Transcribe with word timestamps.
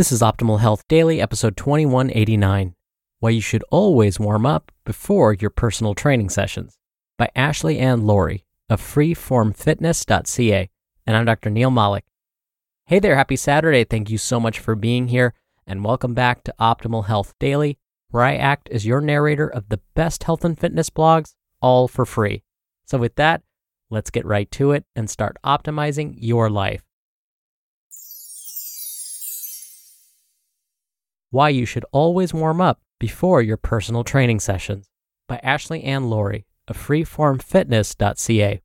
This 0.00 0.12
is 0.12 0.22
Optimal 0.22 0.60
Health 0.60 0.88
Daily, 0.88 1.20
episode 1.20 1.58
2189 1.58 2.74
Why 3.18 3.28
You 3.28 3.42
Should 3.42 3.62
Always 3.70 4.18
Warm 4.18 4.46
Up 4.46 4.72
Before 4.86 5.34
Your 5.34 5.50
Personal 5.50 5.94
Training 5.94 6.30
Sessions 6.30 6.78
by 7.18 7.28
Ashley 7.36 7.78
Ann 7.78 8.06
Lawrie 8.06 8.46
of 8.70 8.80
freeformfitness.ca. 8.80 10.70
And 11.06 11.16
I'm 11.18 11.26
Dr. 11.26 11.50
Neal 11.50 11.70
Malik. 11.70 12.06
Hey 12.86 12.98
there, 12.98 13.14
happy 13.14 13.36
Saturday. 13.36 13.84
Thank 13.84 14.08
you 14.08 14.16
so 14.16 14.40
much 14.40 14.58
for 14.58 14.74
being 14.74 15.08
here, 15.08 15.34
and 15.66 15.84
welcome 15.84 16.14
back 16.14 16.44
to 16.44 16.54
Optimal 16.58 17.04
Health 17.04 17.34
Daily, 17.38 17.76
where 18.08 18.22
I 18.22 18.36
act 18.36 18.70
as 18.70 18.86
your 18.86 19.02
narrator 19.02 19.48
of 19.48 19.68
the 19.68 19.82
best 19.94 20.24
health 20.24 20.46
and 20.46 20.58
fitness 20.58 20.88
blogs, 20.88 21.34
all 21.60 21.88
for 21.88 22.06
free. 22.06 22.42
So, 22.86 22.96
with 22.96 23.16
that, 23.16 23.42
let's 23.90 24.08
get 24.08 24.24
right 24.24 24.50
to 24.52 24.72
it 24.72 24.86
and 24.96 25.10
start 25.10 25.36
optimizing 25.44 26.14
your 26.16 26.48
life. 26.48 26.89
Why 31.32 31.50
You 31.50 31.64
Should 31.64 31.84
Always 31.92 32.34
Warm 32.34 32.60
Up 32.60 32.80
Before 32.98 33.40
Your 33.40 33.56
Personal 33.56 34.02
Training 34.02 34.40
Sessions 34.40 34.88
by 35.28 35.38
Ashley 35.44 35.84
Ann 35.84 36.10
Lawrie 36.10 36.44
of 36.66 36.76
freeformfitness.ca. 36.76 38.60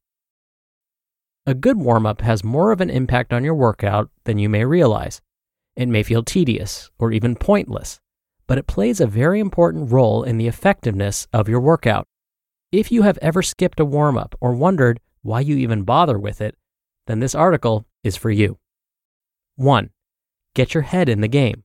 A 1.45 1.53
good 1.53 1.77
warm 1.77 2.07
up 2.07 2.21
has 2.21 2.43
more 2.43 2.71
of 2.71 2.81
an 2.81 2.89
impact 2.89 3.31
on 3.31 3.43
your 3.43 3.53
workout 3.53 4.09
than 4.23 4.39
you 4.39 4.49
may 4.49 4.65
realize. 4.65 5.21
It 5.75 5.89
may 5.89 6.01
feel 6.01 6.23
tedious 6.23 6.89
or 6.97 7.11
even 7.11 7.35
pointless, 7.35 7.99
but 8.47 8.57
it 8.57 8.65
plays 8.65 8.99
a 8.99 9.05
very 9.05 9.39
important 9.39 9.91
role 9.91 10.23
in 10.23 10.39
the 10.39 10.47
effectiveness 10.47 11.27
of 11.31 11.47
your 11.47 11.59
workout. 11.59 12.07
If 12.71 12.91
you 12.91 13.03
have 13.03 13.19
ever 13.21 13.43
skipped 13.43 13.79
a 13.79 13.85
warm 13.85 14.17
up 14.17 14.33
or 14.41 14.55
wondered 14.55 14.99
why 15.21 15.41
you 15.41 15.55
even 15.57 15.83
bother 15.83 16.17
with 16.17 16.41
it, 16.41 16.55
then 17.05 17.19
this 17.19 17.35
article 17.35 17.85
is 18.03 18.15
for 18.15 18.31
you. 18.31 18.57
1. 19.55 19.91
Get 20.55 20.73
your 20.73 20.81
head 20.81 21.09
in 21.09 21.21
the 21.21 21.27
game. 21.27 21.61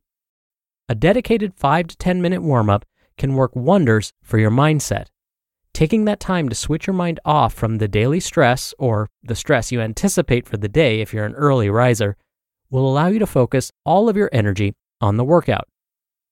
A 0.91 0.95
dedicated 0.97 1.55
5 1.55 1.87
to 1.87 1.97
10 1.99 2.21
minute 2.21 2.43
warm 2.43 2.69
up 2.69 2.85
can 3.17 3.37
work 3.37 3.55
wonders 3.55 4.13
for 4.25 4.39
your 4.39 4.51
mindset. 4.51 5.07
Taking 5.73 6.05
that 6.07 6.19
time 6.19 6.49
to 6.49 6.55
switch 6.57 6.89
your 6.89 6.95
mind 6.95 7.21
off 7.25 7.55
from 7.55 7.79
the 7.79 7.87
daily 7.87 8.19
stress 8.19 8.75
or 8.77 9.09
the 9.23 9.37
stress 9.37 9.71
you 9.71 9.81
anticipate 9.81 10.49
for 10.49 10.57
the 10.57 10.69
day 10.69 11.01
if 11.01 11.15
you're 11.15 11.27
an 11.27 11.37
early 11.37 11.71
riser 11.71 12.17
will 12.71 12.91
allow 12.91 13.07
you 13.07 13.21
to 13.21 13.27
focus 13.29 13.71
all 13.87 14.09
of 14.09 14.17
your 14.17 14.31
energy 14.33 14.75
on 15.01 15.17
the 15.17 15.23
workout. 15.23 15.69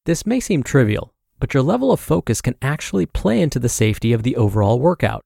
This 0.06 0.26
may 0.26 0.40
seem 0.40 0.64
trivial, 0.64 1.14
but 1.38 1.54
your 1.54 1.62
level 1.62 1.92
of 1.92 2.00
focus 2.00 2.40
can 2.40 2.56
actually 2.60 3.06
play 3.06 3.40
into 3.40 3.60
the 3.60 3.68
safety 3.68 4.12
of 4.12 4.24
the 4.24 4.34
overall 4.34 4.80
workout. 4.80 5.22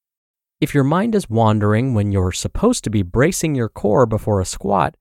If 0.60 0.74
your 0.74 0.84
mind 0.84 1.14
is 1.14 1.30
wandering 1.30 1.94
when 1.94 2.12
you're 2.12 2.32
supposed 2.32 2.84
to 2.84 2.90
be 2.90 3.00
bracing 3.00 3.54
your 3.54 3.70
core 3.70 4.04
before 4.04 4.42
a 4.42 4.44
squat, 4.44 4.94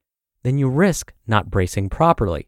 then 0.44 0.58
you 0.58 0.70
risk 0.70 1.12
not 1.28 1.52
bracing 1.52 1.90
properly. 1.90 2.48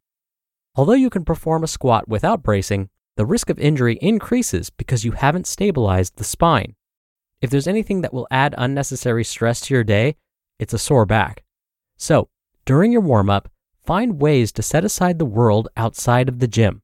Although 0.76 0.94
you 0.94 1.12
can 1.12 1.24
perform 1.24 1.64
a 1.64 1.68
squat 1.68 2.08
without 2.08 2.42
bracing, 2.42 2.90
the 3.16 3.26
risk 3.26 3.52
of 3.52 3.60
injury 3.60 4.00
increases 4.02 4.72
because 4.72 5.06
you 5.06 5.12
haven't 5.12 5.46
stabilized 5.46 6.18
the 6.18 6.24
spine. 6.24 6.76
If 7.42 7.52
there's 7.52 7.68
anything 7.68 8.02
that 8.02 8.14
will 8.14 8.28
add 8.32 8.56
unnecessary 8.58 9.24
stress 9.24 9.62
to 9.62 9.74
your 9.74 9.84
day, 9.84 10.16
it's 10.58 10.74
a 10.74 10.80
sore 10.80 11.06
back. 11.06 11.44
So, 11.98 12.30
during 12.66 12.92
your 12.92 13.02
warm 13.02 13.30
up, 13.30 13.50
find 13.86 14.20
ways 14.20 14.52
to 14.54 14.64
set 14.64 14.84
aside 14.84 15.20
the 15.20 15.26
world 15.26 15.68
outside 15.78 16.28
of 16.28 16.40
the 16.40 16.48
gym. 16.48 16.82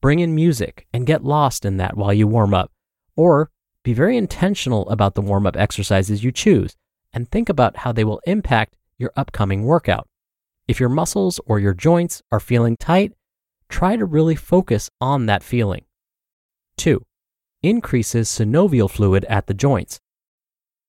Bring 0.00 0.18
in 0.18 0.34
music 0.34 0.88
and 0.92 1.06
get 1.06 1.24
lost 1.24 1.64
in 1.64 1.76
that 1.76 1.96
while 1.96 2.12
you 2.12 2.26
warm 2.26 2.54
up. 2.54 2.72
Or 3.14 3.50
be 3.84 3.92
very 3.92 4.16
intentional 4.16 4.88
about 4.88 5.14
the 5.14 5.22
warm 5.22 5.46
up 5.46 5.56
exercises 5.56 6.24
you 6.24 6.32
choose 6.32 6.76
and 7.12 7.28
think 7.28 7.48
about 7.48 7.78
how 7.78 7.92
they 7.92 8.04
will 8.04 8.20
impact 8.26 8.74
your 8.96 9.12
upcoming 9.16 9.62
workout. 9.62 10.08
If 10.66 10.80
your 10.80 10.88
muscles 10.88 11.40
or 11.46 11.60
your 11.60 11.74
joints 11.74 12.22
are 12.32 12.40
feeling 12.40 12.76
tight, 12.76 13.12
try 13.68 13.96
to 13.96 14.04
really 14.04 14.34
focus 14.34 14.90
on 15.00 15.26
that 15.26 15.42
feeling. 15.42 15.84
2. 16.78 17.04
Increases 17.62 18.28
synovial 18.28 18.90
fluid 18.90 19.24
at 19.26 19.46
the 19.46 19.54
joints. 19.54 20.00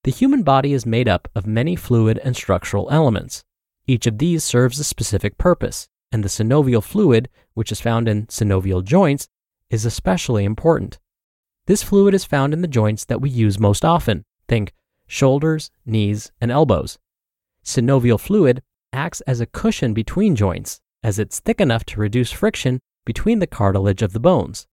The 0.03 0.11
human 0.11 0.43
body 0.43 0.73
is 0.73 0.85
made 0.85 1.07
up 1.07 1.27
of 1.35 1.45
many 1.45 1.75
fluid 1.75 2.19
and 2.23 2.35
structural 2.35 2.89
elements. 2.89 3.43
Each 3.85 4.07
of 4.07 4.17
these 4.17 4.43
serves 4.43 4.79
a 4.79 4.83
specific 4.83 5.37
purpose, 5.37 5.89
and 6.11 6.23
the 6.23 6.29
synovial 6.29 6.83
fluid, 6.83 7.27
which 7.53 7.71
is 7.71 7.81
found 7.81 8.07
in 8.07 8.27
synovial 8.27 8.83
joints, 8.83 9.27
is 9.69 9.85
especially 9.85 10.45
important. 10.45 10.99
This 11.65 11.83
fluid 11.83 12.13
is 12.13 12.25
found 12.25 12.53
in 12.53 12.61
the 12.61 12.67
joints 12.67 13.05
that 13.05 13.21
we 13.21 13.29
use 13.29 13.59
most 13.59 13.83
often. 13.83 14.23
Think 14.47 14.73
shoulders, 15.05 15.69
knees, 15.85 16.31
and 16.39 16.51
elbows. 16.51 16.97
Synovial 17.63 18.19
fluid 18.19 18.61
acts 18.93 19.21
as 19.21 19.41
a 19.41 19.45
cushion 19.45 19.93
between 19.93 20.35
joints 20.35 20.81
as 21.03 21.19
it's 21.19 21.39
thick 21.39 21.61
enough 21.61 21.83
to 21.85 21.99
reduce 21.99 22.31
friction 22.31 22.79
between 23.05 23.39
the 23.39 23.47
cartilage 23.47 24.01
of 24.01 24.13
the 24.13 24.19
bones. 24.19 24.67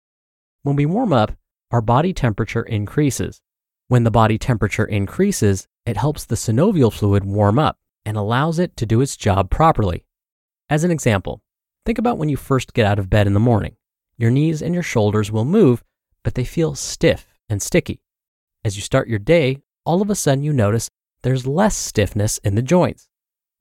When 0.64 0.76
we 0.76 0.86
warm 0.86 1.14
up, 1.14 1.34
our 1.72 1.82
body 1.82 2.14
temperature 2.14 2.64
increases. 2.64 3.42
When 3.88 4.04
the 4.04 4.12
body 4.12 4.38
temperature 4.38 4.86
increases, 4.86 5.68
it 5.86 5.98
helps 5.98 6.26
the 6.26 6.36
synovial 6.36 6.92
fluid 6.92 7.24
warm 7.24 7.60
up 7.60 7.78
and 8.06 8.18
allows 8.18 8.60
it 8.60 8.76
to 8.78 8.86
do 8.86 9.02
its 9.02 9.16
job 9.16 9.50
properly. 9.50 10.06
As 10.70 10.84
an 10.84 10.92
example, 10.92 11.42
think 11.86 11.98
about 11.98 12.18
when 12.18 12.30
you 12.30 12.38
first 12.38 12.74
get 12.74 12.86
out 12.86 13.00
of 13.00 13.10
bed 13.10 13.28
in 13.28 13.34
the 13.34 13.40
morning. 13.40 13.76
Your 14.18 14.32
knees 14.32 14.62
and 14.62 14.74
your 14.74 14.84
shoulders 14.84 15.32
will 15.32 15.46
move, 15.46 15.84
but 16.24 16.36
they 16.36 16.46
feel 16.46 16.74
stiff 16.76 17.28
and 17.50 17.62
sticky. 17.62 18.02
As 18.64 18.76
you 18.76 18.82
start 18.82 19.08
your 19.08 19.20
day, 19.20 19.62
all 19.86 20.02
of 20.02 20.10
a 20.10 20.16
sudden 20.16 20.44
you 20.44 20.54
notice 20.54 20.90
there's 21.22 21.46
less 21.46 21.76
stiffness 21.76 22.40
in 22.40 22.56
the 22.56 22.62
joints. 22.62 23.10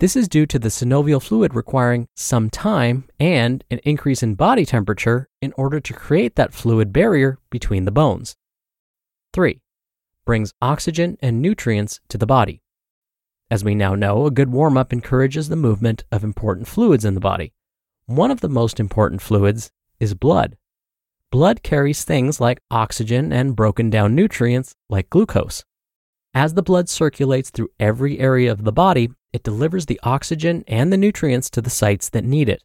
This 0.05 0.17
is 0.17 0.29
due 0.29 0.45
to 0.45 0.59
the 0.59 0.69
synovial 0.69 1.23
fluid 1.23 1.55
requiring 1.55 2.09
some 2.15 2.51
time 2.51 3.05
and 3.19 3.65
an 3.71 3.79
increase 3.85 4.23
in 4.23 4.35
body 4.35 4.67
temperature 4.67 5.31
in 5.41 5.55
order 5.56 5.81
to 5.81 5.95
create 5.95 6.37
that 6.37 6.53
fluid 6.53 6.93
barrier 6.93 7.39
between 7.49 7.87
the 7.87 7.91
bones. 7.91 8.37
3. 9.33 9.62
Brings 10.27 10.53
oxygen 10.61 11.17
and 11.23 11.41
nutrients 11.41 12.01
to 12.11 12.19
the 12.19 12.27
body. 12.27 12.61
As 13.51 13.65
we 13.65 13.75
now 13.75 13.95
know, 13.95 14.27
a 14.27 14.31
good 14.31 14.51
warm 14.51 14.77
up 14.77 14.93
encourages 14.93 15.49
the 15.49 15.56
movement 15.56 16.05
of 16.12 16.23
important 16.23 16.69
fluids 16.69 17.06
in 17.06 17.15
the 17.15 17.19
body. 17.19 17.55
One 18.05 18.31
of 18.31 18.43
the 18.43 18.51
most 18.51 18.79
important 18.79 19.23
fluids 19.23 19.71
is 20.01 20.12
blood. 20.12 20.59
Blood 21.31 21.62
carries 21.62 22.05
things 22.05 22.43
like 22.43 22.61
oxygen 22.71 23.33
and 23.33 23.56
broken 23.56 23.89
down 23.89 24.15
nutrients 24.15 24.75
like 24.91 25.09
glucose. 25.09 25.65
As 26.35 26.53
the 26.53 26.62
blood 26.62 26.91
circulates 26.91 27.49
through 27.49 27.71
every 27.81 28.19
area 28.19 28.53
of 28.53 28.65
the 28.65 28.73
body, 28.73 29.09
it 29.35 29.43
delivers 29.43 29.87
the 29.87 29.99
oxygen 30.05 30.63
and 30.69 30.93
the 30.93 30.97
nutrients 30.97 31.51
to 31.51 31.61
the 31.61 31.69
sites 31.69 32.09
that 32.11 32.25
need 32.25 32.49
it. 32.49 32.63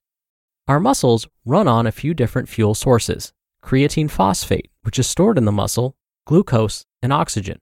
Our 0.67 0.79
muscles 0.79 1.27
run 1.43 1.67
on 1.67 1.87
a 1.87 1.91
few 1.91 2.13
different 2.13 2.47
fuel 2.47 2.75
sources 2.75 3.33
creatine 3.63 4.09
phosphate, 4.09 4.69
which 4.83 4.99
is 4.99 5.07
stored 5.07 5.37
in 5.37 5.45
the 5.45 5.51
muscle, 5.51 5.97
glucose, 6.25 6.85
and 7.01 7.11
oxygen. 7.11 7.59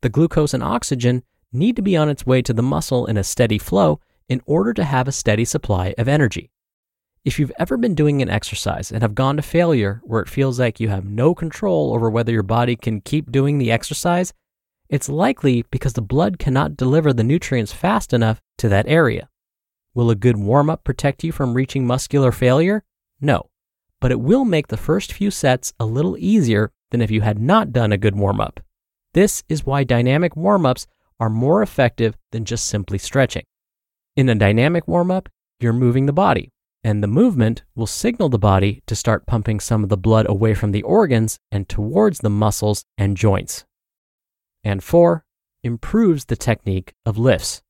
The 0.00 0.08
glucose 0.08 0.54
and 0.54 0.62
oxygen 0.62 1.24
need 1.52 1.74
to 1.76 1.82
be 1.82 1.96
on 1.96 2.08
its 2.08 2.24
way 2.24 2.40
to 2.42 2.54
the 2.54 2.62
muscle 2.62 3.04
in 3.06 3.16
a 3.16 3.24
steady 3.24 3.58
flow 3.58 4.00
in 4.28 4.40
order 4.46 4.72
to 4.74 4.84
have 4.84 5.08
a 5.08 5.12
steady 5.12 5.44
supply 5.44 5.94
of 5.98 6.08
energy. 6.08 6.50
If 7.24 7.40
you've 7.40 7.52
ever 7.58 7.76
been 7.76 7.96
doing 7.96 8.22
an 8.22 8.30
exercise 8.30 8.92
and 8.92 9.02
have 9.02 9.16
gone 9.16 9.36
to 9.36 9.42
failure 9.42 10.00
where 10.04 10.22
it 10.22 10.28
feels 10.28 10.60
like 10.60 10.78
you 10.78 10.88
have 10.88 11.04
no 11.04 11.34
control 11.34 11.92
over 11.92 12.08
whether 12.08 12.30
your 12.30 12.44
body 12.44 12.76
can 12.76 13.00
keep 13.00 13.32
doing 13.32 13.58
the 13.58 13.72
exercise, 13.72 14.32
it's 14.88 15.08
likely 15.08 15.64
because 15.70 15.94
the 15.94 16.02
blood 16.02 16.38
cannot 16.38 16.76
deliver 16.76 17.12
the 17.12 17.24
nutrients 17.24 17.72
fast 17.72 18.12
enough 18.12 18.40
to 18.58 18.68
that 18.68 18.86
area. 18.88 19.28
Will 19.94 20.10
a 20.10 20.14
good 20.14 20.36
warm 20.36 20.68
up 20.68 20.84
protect 20.84 21.24
you 21.24 21.32
from 21.32 21.54
reaching 21.54 21.86
muscular 21.86 22.32
failure? 22.32 22.84
No, 23.20 23.50
but 24.00 24.10
it 24.10 24.20
will 24.20 24.44
make 24.44 24.68
the 24.68 24.76
first 24.76 25.12
few 25.12 25.30
sets 25.30 25.72
a 25.80 25.86
little 25.86 26.16
easier 26.18 26.70
than 26.90 27.00
if 27.00 27.10
you 27.10 27.22
had 27.22 27.38
not 27.38 27.72
done 27.72 27.92
a 27.92 27.98
good 27.98 28.14
warm 28.14 28.40
up. 28.40 28.60
This 29.14 29.42
is 29.48 29.64
why 29.64 29.84
dynamic 29.84 30.36
warm 30.36 30.66
ups 30.66 30.86
are 31.18 31.30
more 31.30 31.62
effective 31.62 32.16
than 32.32 32.44
just 32.44 32.66
simply 32.66 32.98
stretching. 32.98 33.44
In 34.16 34.28
a 34.28 34.34
dynamic 34.34 34.86
warm 34.86 35.10
up, 35.10 35.28
you're 35.60 35.72
moving 35.72 36.06
the 36.06 36.12
body, 36.12 36.52
and 36.84 37.02
the 37.02 37.08
movement 37.08 37.64
will 37.74 37.86
signal 37.86 38.28
the 38.28 38.38
body 38.38 38.82
to 38.86 38.94
start 38.94 39.26
pumping 39.26 39.58
some 39.58 39.82
of 39.82 39.88
the 39.88 39.96
blood 39.96 40.26
away 40.28 40.54
from 40.54 40.72
the 40.72 40.82
organs 40.82 41.38
and 41.50 41.68
towards 41.68 42.18
the 42.18 42.30
muscles 42.30 42.84
and 42.98 43.16
joints. 43.16 43.64
And 44.66 44.82
four, 44.82 45.24
improves 45.62 46.24
the 46.24 46.34
technique 46.34 46.92
of 47.06 47.16
lifts. 47.16 47.62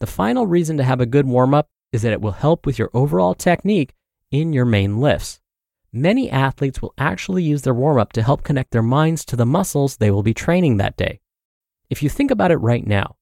The 0.00 0.08
final 0.08 0.44
reason 0.44 0.76
to 0.78 0.82
have 0.82 1.00
a 1.00 1.06
good 1.06 1.24
warm 1.24 1.54
up 1.54 1.68
is 1.92 2.02
that 2.02 2.12
it 2.12 2.20
will 2.20 2.32
help 2.32 2.66
with 2.66 2.80
your 2.80 2.90
overall 2.92 3.32
technique 3.32 3.94
in 4.32 4.52
your 4.52 4.64
main 4.64 4.98
lifts. 4.98 5.40
Many 5.92 6.28
athletes 6.28 6.82
will 6.82 6.94
actually 6.98 7.44
use 7.44 7.62
their 7.62 7.74
warm 7.74 7.96
up 7.96 8.12
to 8.14 8.24
help 8.24 8.42
connect 8.42 8.72
their 8.72 8.82
minds 8.82 9.24
to 9.26 9.36
the 9.36 9.46
muscles 9.46 9.98
they 9.98 10.10
will 10.10 10.24
be 10.24 10.34
training 10.34 10.78
that 10.78 10.96
day. 10.96 11.20
If 11.88 12.02
you 12.02 12.08
think 12.08 12.32
about 12.32 12.50
it 12.50 12.56
right 12.56 12.84
now, 12.84 13.14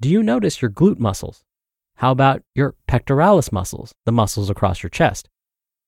do 0.00 0.08
you 0.08 0.22
notice 0.22 0.62
your 0.62 0.70
glute 0.70 0.98
muscles? 0.98 1.44
How 1.96 2.10
about 2.10 2.42
your 2.54 2.74
pectoralis 2.88 3.52
muscles, 3.52 3.92
the 4.06 4.12
muscles 4.12 4.48
across 4.48 4.82
your 4.82 4.88
chest? 4.88 5.28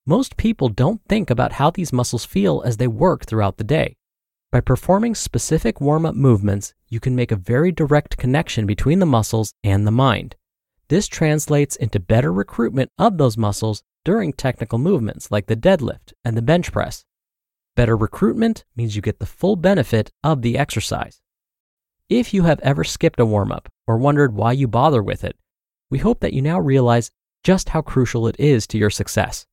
Most 0.05 0.37
people 0.37 0.69
don't 0.69 1.01
think 1.09 1.31
about 1.31 1.53
how 1.53 1.71
these 1.71 1.95
muscles 1.95 2.27
feel 2.27 2.61
as 2.67 2.77
they 2.77 2.89
work 2.89 3.25
throughout 3.25 3.57
the 3.57 3.65
day. 3.65 3.97
By 4.53 4.61
performing 4.61 5.15
specific 5.15 5.81
warm 5.81 6.05
up 6.05 6.15
movements, 6.15 6.75
you 6.87 7.01
can 7.01 7.17
make 7.17 7.33
a 7.33 7.37
very 7.37 7.73
direct 7.73 8.19
connection 8.19 8.67
between 8.67 8.99
the 8.99 9.07
muscles 9.07 9.55
and 9.65 9.87
the 9.87 9.91
mind. 9.91 10.37
This 10.89 11.09
translates 11.09 11.75
into 11.75 11.99
better 11.99 12.31
recruitment 12.31 12.91
of 12.99 13.17
those 13.17 13.39
muscles 13.39 13.83
during 14.05 14.35
technical 14.35 14.79
movements 14.79 15.31
like 15.31 15.47
the 15.47 15.57
deadlift 15.57 16.13
and 16.23 16.37
the 16.37 16.43
bench 16.43 16.71
press. 16.71 17.07
Better 17.77 17.97
recruitment 17.97 18.67
means 18.77 18.95
you 18.95 19.01
get 19.01 19.21
the 19.21 19.25
full 19.25 19.57
benefit 19.57 20.13
of 20.23 20.43
the 20.43 20.59
exercise. 20.59 21.23
If 22.11 22.35
you 22.35 22.43
have 22.43 22.61
ever 22.61 22.85
skipped 22.85 23.21
a 23.21 23.25
warm 23.25 23.53
up 23.53 23.71
or 23.87 23.97
wondered 23.97 24.35
why 24.35 24.53
you 24.53 24.69
bother 24.69 25.03
with 25.03 25.25
it, 25.25 25.35
we 25.89 25.97
hope 25.97 26.21
that 26.21 26.35
you 26.35 26.43
now 26.43 26.61
realize 26.61 27.11
just 27.43 27.71
how 27.71 27.81
crucial 27.81 28.29
it 28.29 28.37
is 28.39 28.67
to 28.67 28.77
your 28.77 28.91
success. 28.91 29.47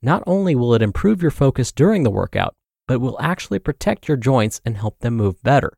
Not 0.00 0.22
only 0.24 0.54
will 0.54 0.72
it 0.74 0.82
improve 0.82 1.20
your 1.20 1.32
focus 1.32 1.72
during 1.72 2.04
the 2.04 2.12
workout, 2.12 2.54
but 2.86 3.00
will 3.00 3.20
actually 3.20 3.58
protect 3.58 4.08
your 4.08 4.16
joints 4.16 4.60
and 4.64 4.76
help 4.76 4.98
them 5.00 5.14
move 5.14 5.42
better. 5.42 5.72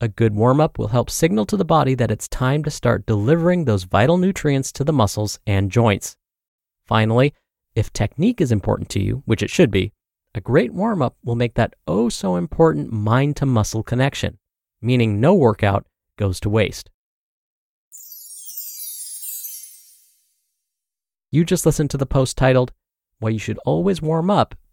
A 0.00 0.08
good 0.08 0.34
warm 0.34 0.60
up 0.60 0.78
will 0.78 0.88
help 0.88 1.10
signal 1.10 1.44
to 1.46 1.56
the 1.56 1.64
body 1.64 1.94
that 1.94 2.10
it's 2.10 2.28
time 2.28 2.62
to 2.64 2.70
start 2.70 3.06
delivering 3.06 3.64
those 3.64 3.84
vital 3.84 4.16
nutrients 4.16 4.70
to 4.72 4.84
the 4.84 4.92
muscles 4.92 5.40
and 5.46 5.72
joints. 5.72 6.16
Finally, 6.86 7.34
if 7.74 7.92
technique 7.92 8.40
is 8.40 8.52
important 8.52 8.88
to 8.90 9.00
you, 9.00 9.22
which 9.26 9.42
it 9.42 9.50
should 9.50 9.70
be, 9.70 9.92
a 10.34 10.40
great 10.40 10.72
warm 10.72 11.02
up 11.02 11.16
will 11.24 11.34
make 11.34 11.54
that 11.54 11.74
oh 11.86 12.08
so 12.08 12.36
important 12.36 12.92
mind 12.92 13.36
to 13.36 13.46
muscle 13.46 13.82
connection, 13.82 14.38
meaning 14.80 15.20
no 15.20 15.34
workout 15.34 15.86
goes 16.16 16.38
to 16.40 16.48
waste. 16.48 16.90
You 21.30 21.44
just 21.44 21.66
listened 21.66 21.90
to 21.90 21.98
the 21.98 22.06
post 22.06 22.36
titled, 22.36 22.72
Why 23.18 23.30
You 23.30 23.38
Should 23.38 23.58
Always 23.66 24.00
Warm 24.00 24.30
Up 24.30 24.54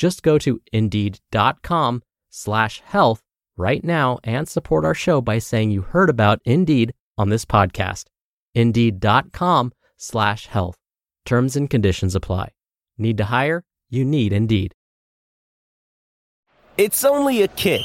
Just 0.00 0.22
go 0.22 0.38
to 0.38 0.58
indeed.com 0.72 2.02
slash 2.30 2.80
health 2.80 3.20
right 3.58 3.84
now 3.84 4.18
and 4.24 4.48
support 4.48 4.86
our 4.86 4.94
show 4.94 5.20
by 5.20 5.38
saying 5.38 5.72
you 5.72 5.82
heard 5.82 6.08
about 6.08 6.40
Indeed 6.46 6.94
on 7.18 7.28
this 7.28 7.44
podcast. 7.44 8.04
Indeed.com 8.54 9.72
slash 9.98 10.46
health. 10.46 10.78
Terms 11.26 11.54
and 11.54 11.68
conditions 11.68 12.14
apply. 12.14 12.52
Need 12.96 13.18
to 13.18 13.24
hire? 13.24 13.62
You 13.90 14.06
need 14.06 14.32
Indeed. 14.32 14.74
It's 16.78 17.04
only 17.04 17.42
a 17.42 17.48
kick, 17.48 17.84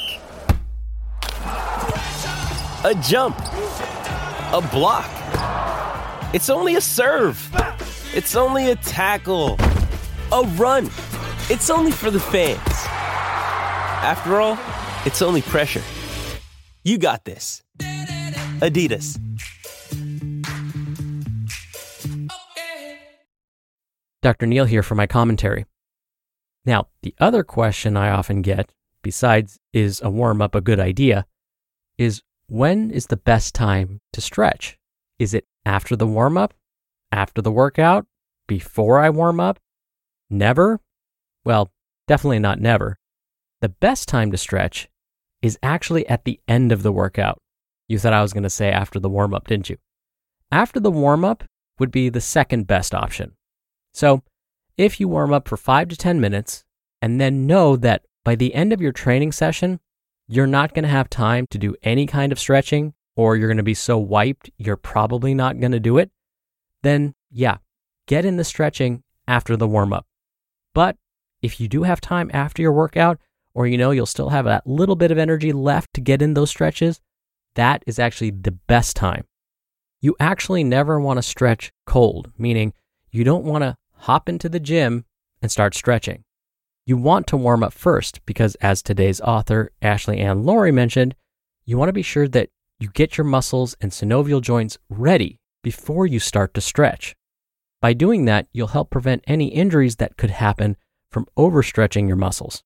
a 2.82 2.94
jump, 3.02 3.38
a 4.54 4.66
block. 4.72 5.10
It's 6.32 6.48
only 6.48 6.76
a 6.76 6.80
serve. 6.80 7.36
It's 8.14 8.34
only 8.34 8.70
a 8.70 8.76
tackle, 8.76 9.58
a 10.32 10.44
run. 10.56 10.88
It's 11.48 11.70
only 11.70 11.92
for 11.92 12.10
the 12.10 12.18
fans. 12.18 12.58
After 14.02 14.40
all, 14.40 14.58
it's 15.06 15.22
only 15.22 15.42
pressure. 15.42 15.82
You 16.82 16.98
got 16.98 17.24
this. 17.24 17.62
Adidas. 18.58 19.16
Dr. 24.22 24.46
Neal 24.46 24.64
here 24.64 24.82
for 24.82 24.96
my 24.96 25.06
commentary. 25.06 25.66
Now, 26.64 26.88
the 27.02 27.14
other 27.20 27.44
question 27.44 27.96
I 27.96 28.10
often 28.10 28.42
get, 28.42 28.72
besides 29.02 29.60
is 29.72 30.02
a 30.02 30.10
warm 30.10 30.42
up 30.42 30.56
a 30.56 30.60
good 30.60 30.80
idea, 30.80 31.26
is 31.96 32.22
when 32.48 32.90
is 32.90 33.06
the 33.06 33.16
best 33.16 33.54
time 33.54 34.00
to 34.14 34.20
stretch? 34.20 34.78
Is 35.20 35.32
it 35.32 35.46
after 35.64 35.94
the 35.94 36.08
warm 36.08 36.36
up? 36.36 36.54
After 37.12 37.40
the 37.40 37.52
workout? 37.52 38.04
Before 38.48 38.98
I 38.98 39.10
warm 39.10 39.38
up? 39.38 39.60
Never? 40.28 40.80
Well, 41.46 41.70
definitely 42.08 42.40
not 42.40 42.60
never. 42.60 42.98
The 43.60 43.68
best 43.68 44.08
time 44.08 44.32
to 44.32 44.36
stretch 44.36 44.88
is 45.40 45.56
actually 45.62 46.04
at 46.08 46.24
the 46.24 46.40
end 46.48 46.72
of 46.72 46.82
the 46.82 46.90
workout. 46.90 47.38
You 47.86 48.00
thought 48.00 48.12
I 48.12 48.20
was 48.20 48.32
going 48.32 48.42
to 48.42 48.50
say 48.50 48.72
after 48.72 48.98
the 48.98 49.08
warm 49.08 49.32
up, 49.32 49.46
didn't 49.46 49.70
you? 49.70 49.76
After 50.50 50.80
the 50.80 50.90
warm 50.90 51.24
up 51.24 51.44
would 51.78 51.92
be 51.92 52.08
the 52.08 52.20
second 52.20 52.66
best 52.66 52.96
option. 52.96 53.36
So, 53.94 54.24
if 54.76 54.98
you 54.98 55.06
warm 55.06 55.32
up 55.32 55.46
for 55.46 55.56
five 55.56 55.86
to 55.88 55.96
10 55.96 56.20
minutes 56.20 56.64
and 57.00 57.20
then 57.20 57.46
know 57.46 57.76
that 57.76 58.02
by 58.24 58.34
the 58.34 58.52
end 58.52 58.72
of 58.72 58.80
your 58.80 58.90
training 58.90 59.30
session, 59.30 59.78
you're 60.26 60.48
not 60.48 60.74
going 60.74 60.82
to 60.82 60.88
have 60.88 61.08
time 61.08 61.46
to 61.52 61.58
do 61.58 61.76
any 61.84 62.06
kind 62.06 62.32
of 62.32 62.40
stretching 62.40 62.92
or 63.14 63.36
you're 63.36 63.48
going 63.48 63.56
to 63.56 63.62
be 63.62 63.72
so 63.72 63.98
wiped, 63.98 64.50
you're 64.58 64.76
probably 64.76 65.32
not 65.32 65.60
going 65.60 65.72
to 65.72 65.78
do 65.78 65.96
it, 65.96 66.10
then 66.82 67.14
yeah, 67.30 67.58
get 68.08 68.24
in 68.24 68.36
the 68.36 68.42
stretching 68.42 69.04
after 69.28 69.56
the 69.56 69.68
warm 69.68 69.92
up. 69.92 70.06
But 70.74 70.96
if 71.42 71.60
you 71.60 71.68
do 71.68 71.82
have 71.82 72.00
time 72.00 72.30
after 72.32 72.62
your 72.62 72.72
workout, 72.72 73.18
or 73.54 73.66
you 73.66 73.78
know 73.78 73.90
you'll 73.90 74.06
still 74.06 74.30
have 74.30 74.44
that 74.44 74.66
little 74.66 74.96
bit 74.96 75.10
of 75.10 75.18
energy 75.18 75.52
left 75.52 75.94
to 75.94 76.00
get 76.00 76.22
in 76.22 76.34
those 76.34 76.50
stretches, 76.50 77.00
that 77.54 77.82
is 77.86 77.98
actually 77.98 78.30
the 78.30 78.50
best 78.50 78.96
time. 78.96 79.24
You 80.00 80.14
actually 80.20 80.62
never 80.62 81.00
want 81.00 81.16
to 81.16 81.22
stretch 81.22 81.72
cold, 81.86 82.30
meaning 82.36 82.74
you 83.10 83.24
don't 83.24 83.44
want 83.44 83.62
to 83.62 83.76
hop 83.94 84.28
into 84.28 84.48
the 84.48 84.60
gym 84.60 85.04
and 85.40 85.50
start 85.50 85.74
stretching. 85.74 86.24
You 86.84 86.96
want 86.96 87.26
to 87.28 87.36
warm 87.36 87.62
up 87.64 87.72
first 87.72 88.24
because, 88.26 88.54
as 88.56 88.82
today's 88.82 89.20
author, 89.20 89.72
Ashley 89.82 90.18
Ann 90.18 90.44
Lawrie 90.44 90.70
mentioned, 90.70 91.14
you 91.64 91.78
want 91.78 91.88
to 91.88 91.94
be 91.94 92.02
sure 92.02 92.28
that 92.28 92.50
you 92.78 92.88
get 92.88 93.16
your 93.16 93.24
muscles 93.24 93.74
and 93.80 93.90
synovial 93.90 94.40
joints 94.40 94.78
ready 94.88 95.40
before 95.62 96.06
you 96.06 96.20
start 96.20 96.54
to 96.54 96.60
stretch. 96.60 97.16
By 97.80 97.92
doing 97.92 98.26
that, 98.26 98.46
you'll 98.52 98.68
help 98.68 98.90
prevent 98.90 99.24
any 99.26 99.48
injuries 99.48 99.96
that 99.96 100.16
could 100.16 100.30
happen 100.30 100.76
from 101.10 101.26
overstretching 101.36 102.06
your 102.06 102.16
muscles. 102.16 102.62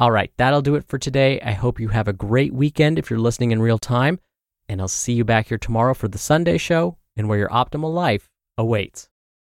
All 0.00 0.10
right, 0.10 0.32
that'll 0.36 0.62
do 0.62 0.74
it 0.74 0.84
for 0.84 0.98
today. 0.98 1.40
I 1.40 1.52
hope 1.52 1.78
you 1.78 1.88
have 1.88 2.08
a 2.08 2.12
great 2.12 2.52
weekend 2.52 2.98
if 2.98 3.08
you're 3.10 3.18
listening 3.18 3.52
in 3.52 3.62
real 3.62 3.78
time, 3.78 4.18
and 4.68 4.80
I'll 4.80 4.88
see 4.88 5.12
you 5.12 5.24
back 5.24 5.48
here 5.48 5.58
tomorrow 5.58 5.94
for 5.94 6.08
the 6.08 6.18
Sunday 6.18 6.58
show 6.58 6.96
and 7.16 7.28
where 7.28 7.38
your 7.38 7.50
optimal 7.50 7.92
life 7.92 8.28
awaits. 8.58 9.08